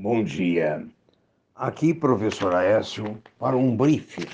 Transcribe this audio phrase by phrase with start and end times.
[0.00, 0.86] Bom dia.
[1.56, 4.28] Aqui, professor Aécio, para um briefing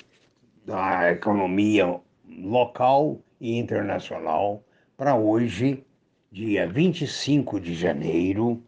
[0.66, 1.98] da economia
[2.28, 4.62] local e internacional
[4.94, 5.82] para hoje,
[6.30, 8.62] dia 25 de janeiro.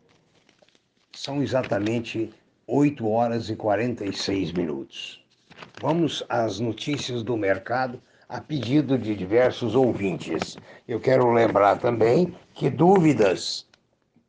[1.12, 2.30] São exatamente
[2.66, 5.22] 8 horas e 46 minutos.
[5.82, 10.56] Vamos às notícias do mercado a pedido de diversos ouvintes.
[10.88, 13.66] Eu quero lembrar também que dúvidas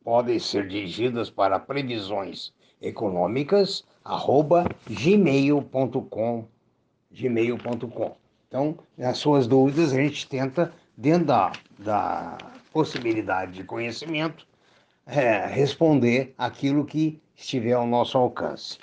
[0.04, 3.84] podem ser dirigidas para previsões econômicas
[7.10, 8.16] gmail.com
[8.46, 12.38] então nas suas dúvidas a gente tenta dentro da, da
[12.72, 14.46] possibilidade de conhecimento
[15.06, 18.78] é, responder aquilo que estiver ao nosso alcance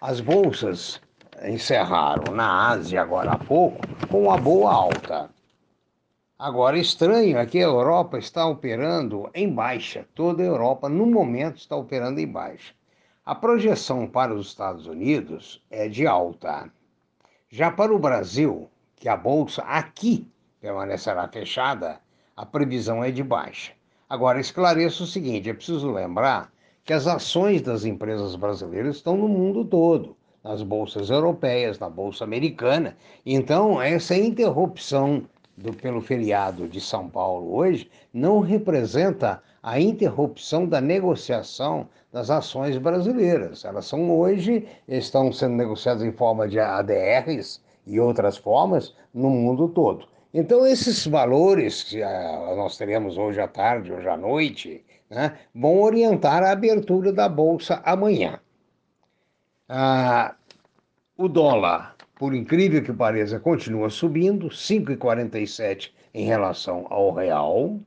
[0.00, 1.00] as bolsas
[1.44, 5.30] encerraram na Ásia agora há pouco com uma boa alta
[6.38, 10.06] Agora, estranho é que a Europa está operando em baixa.
[10.14, 12.74] Toda a Europa, no momento, está operando em baixa.
[13.26, 16.70] A projeção para os Estados Unidos é de alta.
[17.50, 21.98] Já para o Brasil, que a bolsa aqui permanecerá fechada,
[22.36, 23.72] a previsão é de baixa.
[24.08, 26.52] Agora, esclareço o seguinte: é preciso lembrar
[26.84, 32.22] que as ações das empresas brasileiras estão no mundo todo, nas bolsas europeias, na bolsa
[32.22, 32.96] americana.
[33.26, 40.80] Então, essa interrupção do, pelo feriado de São Paulo hoje não representa a interrupção da
[40.80, 43.64] negociação das ações brasileiras.
[43.64, 49.68] Elas são hoje, estão sendo negociadas em forma de ADRs e outras formas no mundo
[49.68, 50.06] todo.
[50.32, 55.80] Então, esses valores que uh, nós teremos hoje à tarde, hoje à noite, né, vão
[55.80, 58.38] orientar a abertura da Bolsa amanhã.
[59.70, 60.34] Uh,
[61.16, 67.78] o dólar, por incrível que pareça, continua subindo, 5,47 em relação ao real.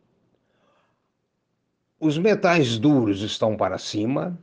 [1.99, 4.39] Os metais duros estão para cima,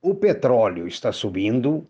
[0.00, 1.86] o petróleo está subindo,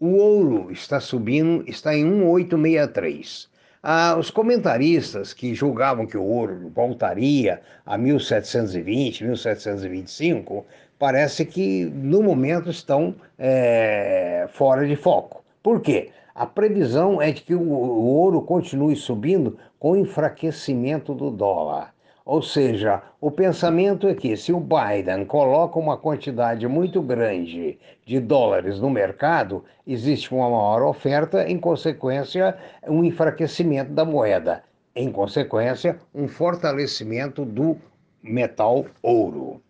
[0.00, 3.48] o ouro está subindo, está em 1,863.
[3.82, 10.66] Ah, os comentaristas que julgavam que o ouro voltaria a 1720, 1725,
[10.98, 15.45] parece que no momento estão é, fora de foco.
[15.66, 16.10] Por quê?
[16.32, 21.92] A previsão é de que o, ouro continue subindo com o enfraquecimento do dólar.
[22.24, 28.20] Ou seja, o pensamento é que se o Biden coloca uma quantidade muito grande de
[28.20, 32.56] dólares no mercado, existe uma maior oferta, em consequência,
[32.86, 34.62] um enfraquecimento da moeda,
[34.94, 37.76] em consequência, um fortalecimento do
[38.22, 39.60] metal ouro.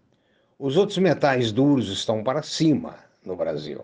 [0.59, 3.81] Os outros metais duros estão para cima no Brasil.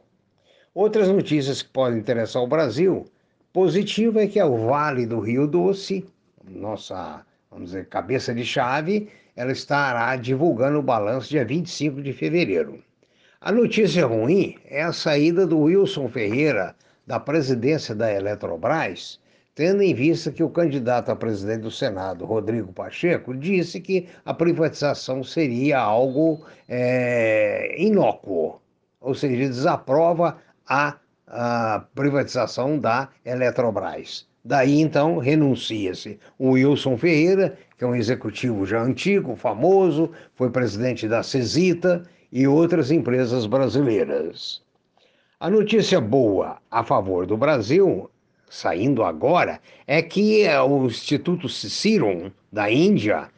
[0.75, 3.05] Outras notícias que podem interessar o Brasil,
[3.53, 6.07] positiva é que é o Vale do Rio Doce,
[6.49, 12.83] nossa vamos dizer, cabeça de chave, ela estará divulgando o balanço dia 25 de fevereiro.
[13.39, 16.75] A notícia ruim é a saída do Wilson Ferreira
[17.07, 19.21] da presidência da Eletrobras,
[19.55, 24.33] tendo em vista que o candidato a presidente do Senado, Rodrigo Pacheco, disse que a
[24.33, 28.59] privatização seria algo é, inócuo,
[28.99, 30.97] ou seja, desaprova a,
[31.95, 34.27] privatização da Eletrobras.
[34.45, 41.09] Daí então renuncia-se o Wilson Ferreira, que é um executivo já antigo, famoso, foi presidente
[41.09, 44.61] da Cesita e outras empresas brasileiras.
[45.39, 48.11] A notícia boa a favor do Brasil,
[48.51, 53.29] saindo agora, é que o Instituto Serum da Índia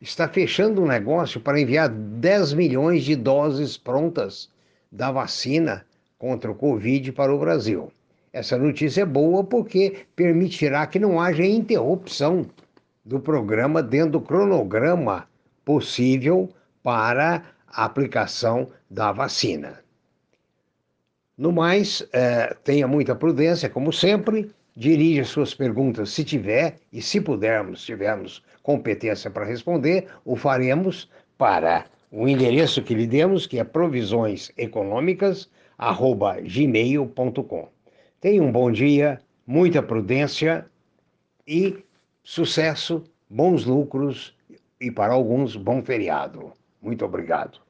[0.00, 4.50] está fechando um negócio para enviar 10 milhões de doses prontas
[4.90, 5.86] da vacina
[6.22, 7.90] contra o Covid para o Brasil.
[8.32, 12.46] Essa notícia é boa porque permitirá que não haja interrupção
[13.04, 15.26] do programa dentro do cronograma
[15.64, 16.48] possível
[16.80, 19.80] para a aplicação da vacina.
[21.36, 27.20] No mais, é, tenha muita prudência, como sempre, dirija suas perguntas se tiver e se
[27.20, 33.64] pudermos, tivermos competência para responder, o faremos para o endereço que lhe demos, que é
[35.82, 37.68] provisõeseconômicas@gmail.com.
[38.20, 40.66] Tenha um bom dia, muita prudência
[41.46, 41.82] e
[42.22, 44.36] sucesso, bons lucros
[44.80, 46.52] e para alguns, bom feriado.
[46.80, 47.60] Muito obrigado.